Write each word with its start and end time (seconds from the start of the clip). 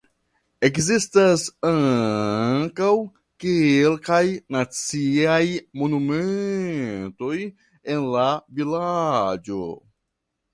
Ekzistas 0.67 1.41
ankaŭ 1.71 2.89
kelkaj 3.45 4.23
naciaj 4.57 5.43
monumentoj 5.83 7.37
en 7.95 8.11
la 8.17 8.27
vilaĝo. 8.61 9.63